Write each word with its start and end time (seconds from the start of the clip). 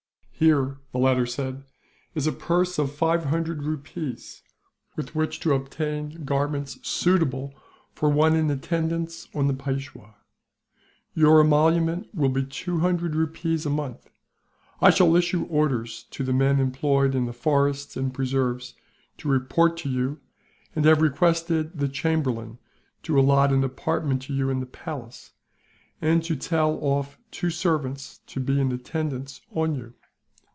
"Here," 0.41 0.79
the 0.91 0.97
latter 0.97 1.27
said, 1.27 1.65
"is 2.15 2.25
a 2.25 2.31
purse 2.31 2.79
of 2.79 2.91
five 2.91 3.25
hundred 3.25 3.61
rupees, 3.61 4.41
with 4.95 5.13
which 5.13 5.39
to 5.41 5.53
obtain 5.53 6.25
garments 6.25 6.79
suitable 6.81 7.53
for 7.93 8.09
one 8.09 8.35
in 8.35 8.49
attendance 8.49 9.27
on 9.35 9.45
the 9.45 9.53
Peishwa. 9.53 10.15
Your 11.13 11.39
emolument 11.41 12.07
will 12.15 12.29
be 12.29 12.43
two 12.43 12.79
hundred 12.79 13.13
rupees 13.15 13.67
a 13.67 13.69
month. 13.69 14.09
I 14.81 14.89
shall 14.89 15.15
issue 15.15 15.43
orders 15.43 16.05
to 16.09 16.23
the 16.23 16.33
men 16.33 16.59
employed 16.59 17.13
in 17.13 17.27
the 17.27 17.33
forests 17.33 17.95
and 17.95 18.11
preserves 18.11 18.73
to 19.19 19.29
report 19.29 19.77
to 19.77 19.89
you; 19.89 20.21
and 20.75 20.85
have 20.85 21.03
requested 21.03 21.77
the 21.77 21.87
chamberlain 21.87 22.57
to 23.03 23.19
allot 23.19 23.53
an 23.53 23.63
apartment 23.63 24.23
to 24.23 24.33
you 24.33 24.49
in 24.49 24.59
the 24.59 24.65
palace, 24.65 25.33
and 26.01 26.23
to 26.23 26.35
tell 26.35 26.77
off 26.83 27.19
two 27.29 27.51
servants 27.51 28.21
to 28.25 28.39
be 28.39 28.59
in 28.59 28.71
attendance 28.71 29.41
on 29.53 29.75
you. 29.75 29.93